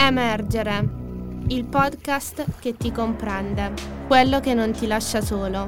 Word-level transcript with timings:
Emergere, 0.00 0.88
il 1.48 1.66
podcast 1.66 2.60
che 2.60 2.76
ti 2.76 2.92
comprende, 2.92 3.72
quello 4.06 4.38
che 4.38 4.54
non 4.54 4.70
ti 4.70 4.86
lascia 4.86 5.20
solo. 5.20 5.66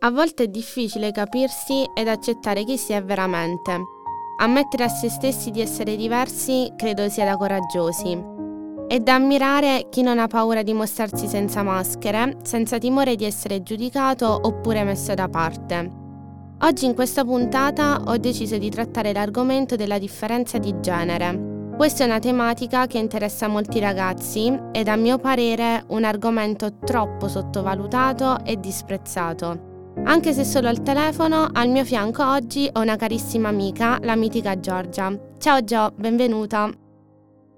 A 0.00 0.10
volte 0.10 0.42
è 0.44 0.48
difficile 0.48 1.10
capirsi 1.10 1.88
ed 1.94 2.08
accettare 2.08 2.64
chi 2.64 2.76
si 2.76 2.92
è 2.92 3.02
veramente. 3.02 3.80
Ammettere 4.40 4.84
a 4.84 4.88
se 4.88 5.08
stessi 5.08 5.50
di 5.50 5.62
essere 5.62 5.96
diversi 5.96 6.70
credo 6.76 7.08
sia 7.08 7.24
da 7.24 7.38
coraggiosi. 7.38 8.22
È 8.86 9.00
da 9.00 9.14
ammirare 9.14 9.86
chi 9.88 10.02
non 10.02 10.18
ha 10.18 10.26
paura 10.26 10.62
di 10.62 10.74
mostrarsi 10.74 11.26
senza 11.26 11.62
maschere, 11.62 12.36
senza 12.42 12.76
timore 12.76 13.16
di 13.16 13.24
essere 13.24 13.62
giudicato 13.62 14.38
oppure 14.42 14.84
messo 14.84 15.14
da 15.14 15.28
parte. 15.30 16.03
Oggi 16.64 16.86
in 16.86 16.94
questa 16.94 17.24
puntata 17.24 18.04
ho 18.06 18.16
deciso 18.16 18.56
di 18.56 18.70
trattare 18.70 19.12
l'argomento 19.12 19.76
della 19.76 19.98
differenza 19.98 20.56
di 20.56 20.74
genere. 20.80 21.72
Questa 21.76 22.04
è 22.04 22.06
una 22.06 22.18
tematica 22.18 22.86
che 22.86 22.96
interessa 22.96 23.48
molti 23.48 23.80
ragazzi 23.80 24.58
ed 24.72 24.88
a 24.88 24.96
mio 24.96 25.18
parere 25.18 25.84
un 25.88 26.04
argomento 26.04 26.78
troppo 26.78 27.28
sottovalutato 27.28 28.42
e 28.46 28.58
disprezzato. 28.58 29.92
Anche 30.04 30.32
se 30.32 30.44
solo 30.44 30.68
al 30.68 30.82
telefono, 30.82 31.50
al 31.52 31.68
mio 31.68 31.84
fianco 31.84 32.26
oggi 32.26 32.66
ho 32.72 32.80
una 32.80 32.96
carissima 32.96 33.50
amica, 33.50 33.98
la 34.00 34.16
mitica 34.16 34.58
Giorgia. 34.58 35.12
Ciao 35.36 35.62
Gio, 35.62 35.92
benvenuta. 35.96 36.70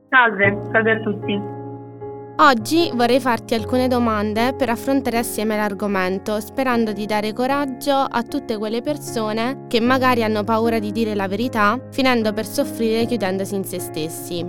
Salve, 0.08 0.62
salve 0.72 0.90
a 0.90 1.00
tutti. 1.00 1.55
Oggi 2.38 2.90
vorrei 2.92 3.18
farti 3.18 3.54
alcune 3.54 3.88
domande 3.88 4.52
per 4.54 4.68
affrontare 4.68 5.16
assieme 5.16 5.56
l'argomento, 5.56 6.38
sperando 6.38 6.92
di 6.92 7.06
dare 7.06 7.32
coraggio 7.32 7.94
a 7.94 8.22
tutte 8.24 8.58
quelle 8.58 8.82
persone 8.82 9.64
che 9.68 9.80
magari 9.80 10.22
hanno 10.22 10.44
paura 10.44 10.78
di 10.78 10.92
dire 10.92 11.14
la 11.14 11.28
verità, 11.28 11.80
finendo 11.90 12.34
per 12.34 12.44
soffrire 12.44 13.06
chiudendosi 13.06 13.54
in 13.54 13.64
se 13.64 13.78
stessi. 13.78 14.44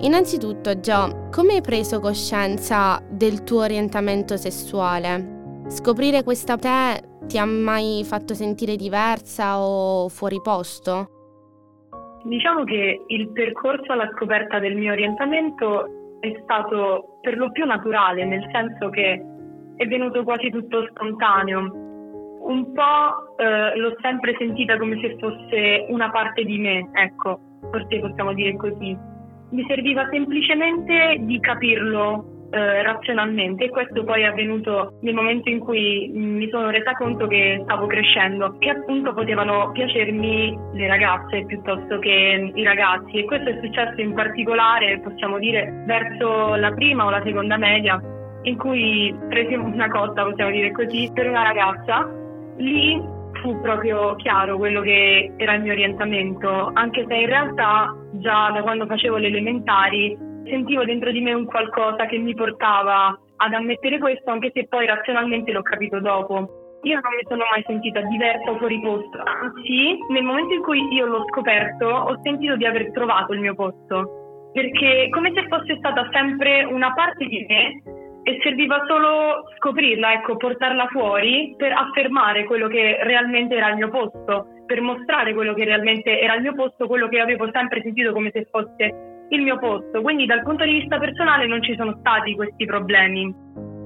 Innanzitutto, 0.00 0.78
Gio, 0.78 1.28
come 1.30 1.54
hai 1.54 1.62
preso 1.62 2.00
coscienza 2.00 3.02
del 3.08 3.44
tuo 3.44 3.62
orientamento 3.62 4.36
sessuale? 4.36 5.62
Scoprire 5.68 6.22
questa 6.22 6.58
te 6.58 7.02
ti 7.26 7.38
ha 7.38 7.46
mai 7.46 8.02
fatto 8.04 8.34
sentire 8.34 8.76
diversa 8.76 9.58
o 9.58 10.10
fuori 10.10 10.38
posto? 10.42 11.08
Diciamo 12.24 12.64
che 12.64 13.04
il 13.06 13.30
percorso 13.30 13.90
alla 13.92 14.10
scoperta 14.14 14.58
del 14.58 14.76
mio 14.76 14.92
orientamento 14.92 15.96
è 16.20 16.40
stato 16.42 17.15
per 17.26 17.36
lo 17.36 17.50
più 17.50 17.64
naturale, 17.64 18.24
nel 18.24 18.48
senso 18.52 18.88
che 18.88 19.20
è 19.74 19.84
venuto 19.86 20.22
quasi 20.22 20.48
tutto 20.48 20.86
spontaneo. 20.90 21.58
Un 22.38 22.72
po' 22.72 23.36
eh, 23.36 23.76
l'ho 23.76 23.96
sempre 24.00 24.36
sentita 24.38 24.78
come 24.78 24.96
se 25.00 25.16
fosse 25.18 25.86
una 25.88 26.08
parte 26.08 26.44
di 26.44 26.56
me, 26.56 26.88
ecco, 26.92 27.40
forse 27.72 27.98
possiamo 27.98 28.32
dire 28.32 28.54
così. 28.54 28.96
Mi 29.50 29.64
serviva 29.66 30.08
semplicemente 30.08 31.16
di 31.22 31.40
capirlo 31.40 32.35
eh, 32.50 32.82
razionalmente 32.82 33.64
e 33.64 33.70
questo 33.70 34.04
poi 34.04 34.22
è 34.22 34.26
avvenuto 34.26 34.98
nel 35.00 35.14
momento 35.14 35.48
in 35.48 35.58
cui 35.58 36.10
mi 36.12 36.48
sono 36.50 36.70
resa 36.70 36.92
conto 36.92 37.26
che 37.26 37.60
stavo 37.64 37.86
crescendo, 37.86 38.56
che 38.58 38.70
appunto 38.70 39.12
potevano 39.14 39.70
piacermi 39.72 40.58
le 40.74 40.86
ragazze 40.86 41.44
piuttosto 41.46 41.98
che 41.98 42.52
i 42.54 42.62
ragazzi 42.62 43.18
e 43.18 43.24
questo 43.24 43.50
è 43.50 43.58
successo 43.62 44.00
in 44.00 44.14
particolare, 44.14 45.00
possiamo 45.00 45.38
dire, 45.38 45.84
verso 45.86 46.54
la 46.54 46.72
prima 46.72 47.04
o 47.04 47.10
la 47.10 47.22
seconda 47.22 47.56
media 47.56 48.00
in 48.42 48.56
cui 48.56 49.14
presi 49.28 49.54
una 49.54 49.88
cotta, 49.88 50.24
possiamo 50.24 50.50
dire 50.50 50.70
così, 50.72 51.10
per 51.12 51.28
una 51.28 51.42
ragazza. 51.42 52.08
Lì 52.58 53.02
fu 53.42 53.60
proprio 53.60 54.14
chiaro 54.16 54.56
quello 54.56 54.80
che 54.80 55.32
era 55.36 55.54
il 55.54 55.62
mio 55.62 55.72
orientamento, 55.72 56.70
anche 56.72 57.04
se 57.06 57.14
in 57.14 57.26
realtà 57.26 57.94
già 58.12 58.50
da 58.50 58.62
quando 58.62 58.86
facevo 58.86 59.16
le 59.16 59.26
elementari 59.26 60.16
sentivo 60.46 60.84
dentro 60.84 61.10
di 61.10 61.20
me 61.20 61.32
un 61.32 61.44
qualcosa 61.44 62.06
che 62.06 62.18
mi 62.18 62.34
portava 62.34 63.18
ad 63.36 63.52
ammettere 63.52 63.98
questo, 63.98 64.30
anche 64.30 64.50
se 64.54 64.66
poi 64.68 64.86
razionalmente 64.86 65.52
l'ho 65.52 65.62
capito 65.62 66.00
dopo. 66.00 66.78
Io 66.82 67.00
non 67.00 67.14
mi 67.14 67.24
sono 67.26 67.44
mai 67.50 67.64
sentita 67.66 68.00
diversa 68.02 68.50
o 68.50 68.58
fuori 68.58 68.80
posto, 68.80 69.18
anzi, 69.24 69.98
nel 70.10 70.22
momento 70.22 70.54
in 70.54 70.62
cui 70.62 70.86
io 70.92 71.06
l'ho 71.06 71.24
scoperto, 71.32 71.86
ho 71.86 72.20
sentito 72.22 72.56
di 72.56 72.64
aver 72.64 72.92
trovato 72.92 73.32
il 73.32 73.40
mio 73.40 73.54
posto, 73.54 74.50
perché 74.52 75.08
come 75.10 75.32
se 75.34 75.46
fosse 75.48 75.76
stata 75.78 76.08
sempre 76.12 76.64
una 76.64 76.92
parte 76.92 77.26
di 77.26 77.44
me 77.48 77.82
e 78.22 78.38
serviva 78.42 78.84
solo 78.86 79.44
scoprirla, 79.56 80.12
ecco, 80.12 80.36
portarla 80.36 80.86
fuori 80.88 81.54
per 81.56 81.72
affermare 81.72 82.44
quello 82.44 82.68
che 82.68 82.98
realmente 83.02 83.56
era 83.56 83.70
il 83.70 83.76
mio 83.76 83.88
posto, 83.88 84.46
per 84.66 84.80
mostrare 84.80 85.34
quello 85.34 85.54
che 85.54 85.64
realmente 85.64 86.20
era 86.20 86.34
il 86.34 86.42
mio 86.42 86.54
posto, 86.54 86.86
quello 86.86 87.08
che 87.08 87.20
avevo 87.20 87.48
sempre 87.52 87.80
sentito 87.82 88.12
come 88.12 88.30
se 88.32 88.46
fosse 88.50 89.15
il 89.30 89.42
mio 89.42 89.58
posto, 89.58 90.02
quindi 90.02 90.26
dal 90.26 90.42
punto 90.42 90.64
di 90.64 90.72
vista 90.72 90.98
personale 90.98 91.46
non 91.46 91.62
ci 91.62 91.74
sono 91.76 91.96
stati 92.00 92.34
questi 92.34 92.64
problemi. 92.64 93.34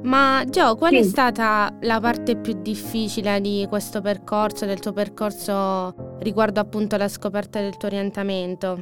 Ma 0.03 0.43
Gio, 0.47 0.77
qual 0.77 0.93
sì. 0.93 0.99
è 0.99 1.03
stata 1.03 1.71
la 1.83 2.01
parte 2.01 2.37
più 2.37 2.55
difficile 2.63 3.41
di 3.41 3.67
questo 3.69 4.01
percorso, 4.01 4.65
del 4.65 4.81
tuo 4.81 4.93
percorso 4.93 6.19
riguardo 6.21 6.61
appunto 6.61 6.95
alla 6.95 7.09
scoperta 7.09 7.61
del 7.61 7.77
tuo 7.77 7.89
orientamento? 7.89 8.79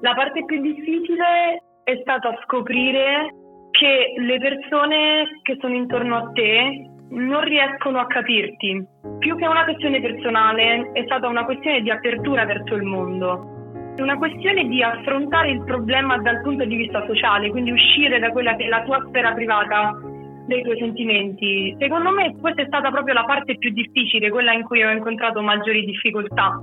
La 0.00 0.14
parte 0.14 0.44
più 0.44 0.60
difficile 0.60 1.62
è 1.84 1.98
stata 2.02 2.36
scoprire 2.44 3.34
che 3.70 4.14
le 4.18 4.38
persone 4.38 5.40
che 5.42 5.56
sono 5.60 5.74
intorno 5.74 6.16
a 6.16 6.30
te 6.32 6.90
non 7.10 7.42
riescono 7.42 8.00
a 8.00 8.06
capirti. 8.06 8.84
Più 9.18 9.36
che 9.36 9.46
una 9.46 9.64
questione 9.64 10.00
personale, 10.00 10.90
è 10.92 11.02
stata 11.04 11.28
una 11.28 11.44
questione 11.44 11.80
di 11.80 11.90
apertura 11.90 12.44
verso 12.44 12.74
il 12.74 12.82
mondo 12.82 13.59
una 14.02 14.16
questione 14.16 14.66
di 14.66 14.82
affrontare 14.82 15.50
il 15.50 15.64
problema 15.64 16.18
dal 16.18 16.40
punto 16.42 16.64
di 16.64 16.76
vista 16.76 17.04
sociale, 17.06 17.50
quindi 17.50 17.70
uscire 17.70 18.18
da 18.18 18.30
quella 18.30 18.56
che 18.56 18.64
è 18.64 18.68
la 18.68 18.82
tua 18.82 19.04
sfera 19.08 19.32
privata 19.32 19.98
dei 20.46 20.62
tuoi 20.62 20.78
sentimenti. 20.78 21.76
Secondo 21.78 22.10
me 22.10 22.34
questa 22.40 22.62
è 22.62 22.66
stata 22.66 22.90
proprio 22.90 23.14
la 23.14 23.24
parte 23.24 23.56
più 23.56 23.70
difficile, 23.70 24.30
quella 24.30 24.52
in 24.52 24.64
cui 24.64 24.82
ho 24.82 24.90
incontrato 24.90 25.40
maggiori 25.40 25.84
difficoltà. 25.84 26.60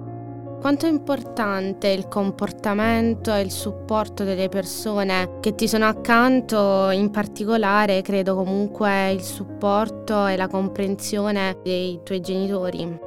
Quanto 0.59 0.87
è 0.87 0.89
importante 0.89 1.87
il 1.89 2.07
comportamento 2.07 3.33
e 3.33 3.41
il 3.41 3.51
supporto 3.51 4.23
delle 4.23 4.49
persone 4.49 5.37
che 5.39 5.53
ti 5.53 5.67
sono 5.67 5.85
accanto, 5.85 6.89
in 6.89 7.11
particolare 7.11 8.01
credo 8.01 8.35
comunque 8.35 9.11
il 9.11 9.21
supporto 9.21 10.25
e 10.25 10.35
la 10.35 10.47
comprensione 10.47 11.57
dei 11.63 11.99
tuoi 12.03 12.21
genitori? 12.21 13.06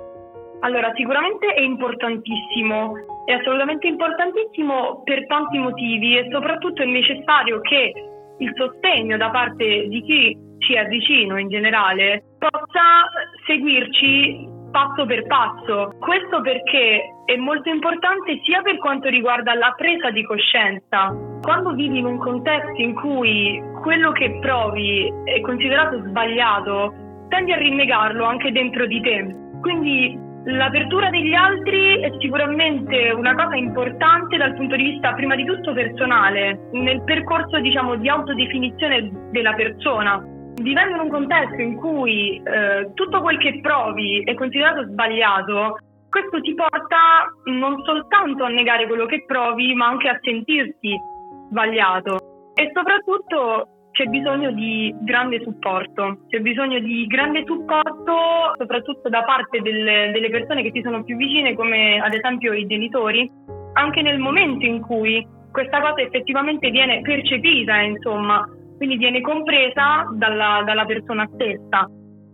Allora, 0.61 0.93
sicuramente 0.95 1.47
è 1.55 1.61
importantissimo, 1.61 3.25
è 3.25 3.33
assolutamente 3.33 3.87
importantissimo 3.87 5.03
per 5.05 5.27
tanti 5.27 5.59
motivi 5.59 6.19
e 6.19 6.29
soprattutto 6.31 6.83
è 6.83 6.87
necessario 6.87 7.61
che 7.61 7.93
il 8.39 8.53
sostegno 8.57 9.17
da 9.17 9.31
parte 9.31 9.87
di 9.89 10.03
chi 10.03 10.37
ci 10.59 10.75
è 10.75 10.87
vicino 10.87 11.39
in 11.39 11.49
generale 11.49 12.23
possa 12.39 13.09
seguirci 13.47 14.49
passo 14.71 15.05
per 15.05 15.27
passo. 15.27 15.93
Questo 15.99 16.41
perché 16.41 17.03
è 17.25 17.37
molto 17.37 17.69
importante 17.69 18.41
sia 18.45 18.63
per 18.63 18.79
quanto 18.79 19.09
riguarda 19.09 19.55
la 19.55 19.75
presa 19.77 20.11
di 20.11 20.23
coscienza. 20.25 21.15
Quando 21.43 21.73
vivi 21.73 21.99
in 21.99 22.05
un 22.05 22.19
contesto 22.19 22.81
in 22.81 22.95
cui 22.95 23.61
quello 23.83 24.13
che 24.13 24.39
provi 24.41 25.11
è 25.25 25.41
considerato 25.41 26.01
sbagliato, 26.07 26.95
tendi 27.29 27.53
a 27.53 27.57
rinnegarlo 27.57 28.25
anche 28.25 28.53
dentro 28.53 28.87
di 28.87 29.01
te. 29.01 29.35
Quindi 29.61 30.29
L'apertura 30.45 31.11
degli 31.11 31.35
altri 31.35 32.01
è 32.01 32.11
sicuramente 32.19 33.11
una 33.11 33.35
cosa 33.35 33.57
importante 33.57 34.39
dal 34.39 34.55
punto 34.55 34.75
di 34.75 34.85
vista 34.85 35.13
prima 35.13 35.35
di 35.35 35.45
tutto 35.45 35.75
personale, 35.75 36.69
nel 36.73 37.03
percorso 37.05 37.59
diciamo, 37.61 37.97
di 37.97 38.09
autodefinizione 38.09 39.11
della 39.33 39.53
persona. 39.53 40.25
Vivendo 40.55 40.95
in 40.95 41.01
un 41.01 41.09
contesto 41.11 41.61
in 41.61 41.77
cui 41.77 42.41
eh, 42.43 42.91
tutto 42.95 43.21
quel 43.21 43.39
che 43.39 43.61
provi 43.61 44.23
è 44.25 44.35
considerato 44.35 44.87
sbagliato, 44.87 45.79
questo 46.09 46.41
ti 46.41 46.55
porta 46.55 47.31
non 47.45 47.83
soltanto 47.85 48.45
a 48.45 48.49
negare 48.49 48.87
quello 48.87 49.07
che 49.07 49.25
provi, 49.27 49.75
ma 49.75 49.89
anche 49.89 50.09
a 50.09 50.19
sentirti 50.23 50.99
sbagliato. 51.51 52.17
E 52.55 52.71
soprattutto 52.75 53.80
c'è 53.93 54.05
bisogno 54.07 54.53
di 54.53 54.95
grande 55.01 55.41
supporto, 55.43 56.21
c'è 56.29 56.41
bisogno 56.41 56.79
di 56.79 57.07
grande 57.07 57.45
supporto 57.45 58.55
soprattutto 58.57 59.09
da 59.09 59.23
parte 59.25 59.61
delle, 59.61 60.11
delle 60.13 60.31
persone 60.31 60.63
che 60.63 60.71
ti 60.71 60.83
sono 60.83 61.03
più 61.05 61.17
vicine 61.17 61.55
come 61.55 61.99
ad 61.99 62.15
esempio 62.15 62.53
i 62.53 62.67
genitori, 62.67 63.31
anche 63.75 64.03
nel 64.03 64.19
momento 64.19 64.65
in 64.65 64.81
cui 64.81 65.27
questa 65.51 65.81
cosa 65.81 66.01
effettivamente 66.01 66.71
viene 66.71 67.01
percepita, 67.01 67.81
insomma, 67.81 68.47
quindi 68.77 68.97
viene 68.97 69.21
compresa 69.21 70.07
dalla, 70.15 70.63
dalla 70.65 70.85
persona 70.85 71.29
stessa, 71.35 71.87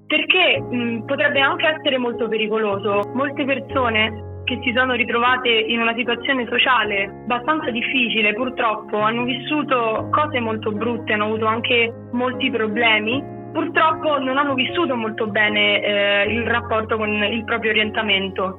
perché 0.06 0.60
mh, 0.60 1.04
potrebbe 1.06 1.40
anche 1.40 1.66
essere 1.66 1.98
molto 1.98 2.28
pericoloso. 2.28 3.10
Molte 3.14 3.44
persone 3.44 4.35
che 4.46 4.60
si 4.62 4.72
sono 4.74 4.94
ritrovate 4.94 5.48
in 5.48 5.80
una 5.80 5.92
situazione 5.94 6.46
sociale 6.48 7.02
abbastanza 7.24 7.68
difficile, 7.70 8.32
purtroppo 8.32 8.98
hanno 8.98 9.24
vissuto 9.24 10.08
cose 10.12 10.38
molto 10.38 10.70
brutte, 10.70 11.12
hanno 11.12 11.24
avuto 11.24 11.46
anche 11.46 11.92
molti 12.12 12.48
problemi. 12.50 13.22
Purtroppo 13.52 14.18
non 14.18 14.38
hanno 14.38 14.54
vissuto 14.54 14.94
molto 14.94 15.26
bene 15.26 15.82
eh, 15.82 16.32
il 16.32 16.46
rapporto 16.46 16.96
con 16.96 17.08
il 17.10 17.42
proprio 17.44 17.70
orientamento. 17.70 18.58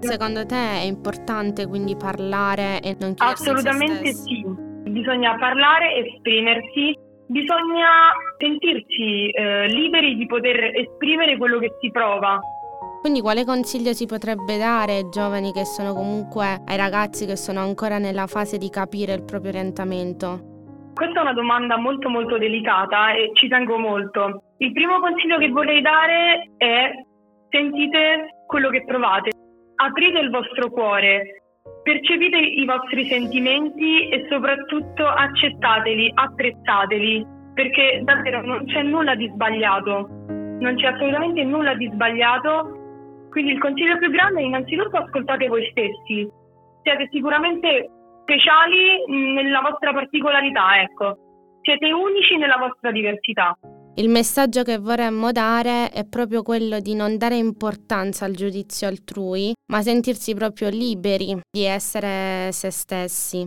Secondo 0.00 0.44
te 0.44 0.56
è 0.56 0.84
importante 0.84 1.66
quindi 1.66 1.96
parlare 1.96 2.80
e 2.80 2.96
non 3.00 3.14
chiudersi 3.14 3.48
Assolutamente 3.48 4.12
sì, 4.12 4.44
bisogna 4.90 5.36
parlare, 5.38 5.94
esprimersi, 6.04 6.94
bisogna 7.26 8.12
sentirsi 8.36 9.30
eh, 9.30 9.66
liberi 9.68 10.16
di 10.16 10.26
poter 10.26 10.76
esprimere 10.76 11.38
quello 11.38 11.58
che 11.58 11.72
si 11.80 11.90
prova. 11.90 12.38
Quindi 13.02 13.20
quale 13.20 13.44
consiglio 13.44 13.92
si 13.94 14.06
potrebbe 14.06 14.56
dare 14.58 14.92
ai 14.98 15.08
giovani 15.10 15.50
che 15.50 15.64
sono 15.64 15.92
comunque, 15.92 16.62
ai 16.64 16.76
ragazzi 16.76 17.26
che 17.26 17.34
sono 17.34 17.58
ancora 17.58 17.98
nella 17.98 18.28
fase 18.28 18.58
di 18.58 18.70
capire 18.70 19.14
il 19.14 19.24
proprio 19.24 19.50
orientamento? 19.50 20.38
Questa 20.94 21.18
è 21.18 21.22
una 21.22 21.32
domanda 21.32 21.76
molto 21.76 22.08
molto 22.08 22.38
delicata 22.38 23.10
e 23.12 23.32
ci 23.34 23.48
tengo 23.48 23.76
molto. 23.76 24.44
Il 24.58 24.70
primo 24.70 25.00
consiglio 25.00 25.36
che 25.38 25.48
vorrei 25.48 25.82
dare 25.82 26.52
è 26.56 26.92
sentite 27.50 28.44
quello 28.46 28.70
che 28.70 28.84
provate, 28.84 29.32
aprite 29.82 30.20
il 30.20 30.30
vostro 30.30 30.70
cuore, 30.70 31.42
percepite 31.82 32.36
i 32.36 32.64
vostri 32.64 33.04
sentimenti 33.06 34.10
e 34.10 34.28
soprattutto 34.30 35.04
accettateli, 35.04 36.08
apprezzateli, 36.14 37.26
perché 37.52 38.00
davvero 38.04 38.46
non 38.46 38.64
c'è 38.66 38.82
nulla 38.82 39.16
di 39.16 39.28
sbagliato, 39.34 40.06
non 40.60 40.76
c'è 40.76 40.86
assolutamente 40.86 41.42
nulla 41.42 41.74
di 41.74 41.90
sbagliato. 41.92 42.76
Quindi 43.32 43.52
il 43.52 43.58
consiglio 43.58 43.96
più 43.96 44.10
grande 44.10 44.40
è 44.40 44.44
innanzitutto 44.44 44.98
ascoltate 44.98 45.48
voi 45.48 45.66
stessi. 45.70 46.28
Siete 46.82 47.08
sicuramente 47.10 47.88
speciali 48.22 49.04
nella 49.08 49.62
vostra 49.62 49.92
particolarità, 49.92 50.82
ecco. 50.82 51.16
Siete 51.62 51.90
unici 51.92 52.36
nella 52.36 52.58
vostra 52.58 52.92
diversità. 52.92 53.56
Il 53.94 54.10
messaggio 54.10 54.62
che 54.62 54.78
vorremmo 54.78 55.32
dare 55.32 55.90
è 55.90 56.06
proprio 56.06 56.42
quello 56.42 56.80
di 56.80 56.94
non 56.94 57.16
dare 57.16 57.36
importanza 57.36 58.26
al 58.26 58.32
giudizio 58.32 58.86
altrui, 58.86 59.52
ma 59.72 59.80
sentirsi 59.80 60.34
proprio 60.34 60.68
liberi 60.68 61.38
di 61.50 61.64
essere 61.64 62.52
se 62.52 62.70
stessi. 62.70 63.46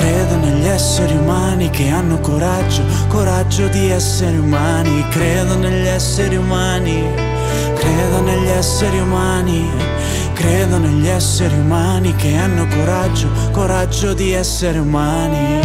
Credo 0.00 0.36
negli 0.36 0.66
esseri 0.66 1.14
umani 1.14 1.68
che 1.68 1.90
hanno 1.90 2.18
coraggio, 2.20 2.82
coraggio 3.08 3.68
di 3.68 3.90
essere 3.90 4.38
umani. 4.38 5.06
Credo 5.10 5.56
negli 5.56 5.86
esseri 5.86 6.36
umani, 6.36 7.04
credo 7.74 8.22
negli 8.22 8.48
esseri 8.48 8.98
umani. 8.98 9.70
Credo 10.32 10.78
negli 10.78 11.06
esseri 11.06 11.54
umani 11.54 12.14
che 12.16 12.34
hanno 12.34 12.66
coraggio, 12.66 13.28
coraggio 13.52 14.14
di 14.14 14.32
essere 14.32 14.78
umani. 14.78 15.60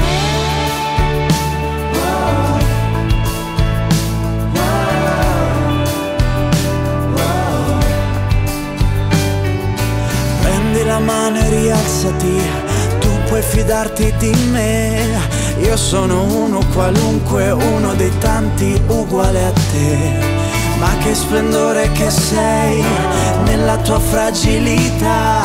La 10.86 11.00
mano 11.00 11.38
e 11.40 11.50
rialzati 11.50 12.42
fidarti 13.50 14.13
di 14.18 14.33
me. 14.51 15.19
Io 15.62 15.77
sono 15.77 16.24
uno 16.24 16.59
qualunque, 16.74 17.51
uno 17.51 17.94
dei 17.94 18.12
tanti 18.19 18.80
uguale 18.88 19.45
a 19.45 19.51
te. 19.51 20.33
Ma 20.80 20.89
che 20.97 21.13
splendore 21.15 21.92
che 21.94 22.09
sei 22.09 22.83
nella 23.45 23.77
tua 23.77 24.00
fragilità. 24.00 25.42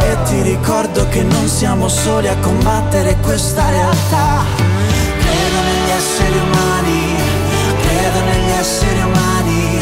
E 0.00 0.16
ti 0.24 0.42
ricordo 0.42 1.08
che 1.08 1.22
non 1.22 1.48
siamo 1.48 1.88
soli 1.88 2.28
a 2.28 2.36
combattere 2.36 3.16
questa 3.22 3.68
realtà. 3.70 4.44
Credo 5.18 5.60
negli 5.68 5.90
esseri 5.96 6.38
umani, 6.38 7.16
credo 7.82 8.20
negli 8.24 8.50
esseri 8.58 9.00
umani, 9.02 9.80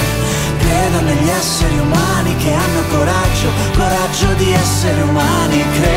credo 0.58 1.00
negli 1.00 1.28
esseri 1.28 1.78
umani 1.78 2.36
che 2.36 2.52
hanno 2.52 2.82
coraggio, 2.90 3.48
coraggio 3.76 4.32
di 4.36 4.52
essere 4.52 5.02
umani, 5.02 5.64
credo 5.78 5.95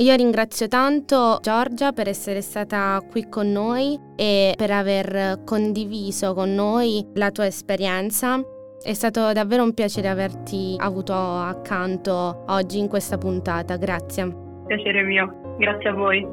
Io 0.00 0.14
ringrazio 0.14 0.66
tanto 0.66 1.38
Giorgia 1.42 1.92
per 1.92 2.08
essere 2.08 2.40
stata 2.40 2.98
qui 3.10 3.28
con 3.28 3.52
noi 3.52 4.00
e 4.16 4.54
per 4.56 4.70
aver 4.70 5.42
condiviso 5.44 6.32
con 6.32 6.54
noi 6.54 7.06
la 7.16 7.30
tua 7.30 7.44
esperienza. 7.44 8.40
È 8.82 8.94
stato 8.94 9.30
davvero 9.34 9.62
un 9.62 9.74
piacere 9.74 10.08
averti 10.08 10.74
avuto 10.78 11.12
accanto 11.12 12.44
oggi 12.46 12.78
in 12.78 12.88
questa 12.88 13.18
puntata, 13.18 13.76
grazie. 13.76 14.34
Piacere 14.68 15.02
mio, 15.02 15.56
grazie 15.58 15.90
a 15.90 15.92
voi. 15.92 16.26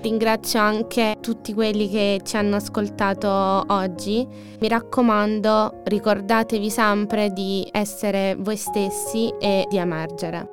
Ringrazio 0.00 0.60
anche 0.60 1.16
tutti 1.20 1.54
quelli 1.54 1.88
che 1.88 2.20
ci 2.22 2.36
hanno 2.36 2.54
ascoltato 2.54 3.28
oggi. 3.66 4.24
Mi 4.60 4.68
raccomando, 4.68 5.82
ricordatevi 5.86 6.70
sempre 6.70 7.30
di 7.32 7.68
essere 7.72 8.36
voi 8.38 8.56
stessi 8.56 9.28
e 9.40 9.66
di 9.68 9.78
emergere. 9.78 10.51